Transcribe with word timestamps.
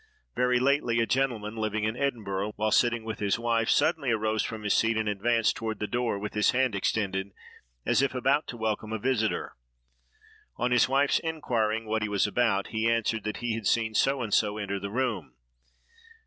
Very 0.35 0.59
lately, 0.59 0.99
a 0.99 1.05
gentleman 1.05 1.55
living 1.57 1.83
in 1.83 1.95
Edinburgh, 1.95 2.53
while 2.55 2.71
sitting 2.71 3.03
with 3.03 3.19
his 3.19 3.37
wife, 3.37 3.69
suddenly 3.69 4.09
arose 4.09 4.41
from 4.41 4.63
his 4.63 4.73
seat 4.73 4.97
and 4.97 5.07
advanced 5.07 5.55
toward 5.55 5.77
the 5.77 5.85
door 5.85 6.17
with 6.17 6.33
his 6.33 6.49
hand 6.49 6.73
extended, 6.73 7.29
as 7.85 8.01
if 8.01 8.15
about 8.15 8.47
to 8.47 8.57
welcome 8.57 8.91
a 8.93 8.97
visiter. 8.97 9.53
On 10.57 10.71
his 10.71 10.89
wife's 10.89 11.19
inquiring 11.19 11.85
what 11.85 12.01
he 12.01 12.09
was 12.09 12.25
about, 12.25 12.69
he 12.69 12.89
answered 12.89 13.23
that 13.25 13.37
he 13.45 13.53
had 13.53 13.67
seen 13.67 13.93
so 13.93 14.23
and 14.23 14.33
so 14.33 14.57
enter 14.57 14.79
the 14.79 14.89
room. 14.89 15.35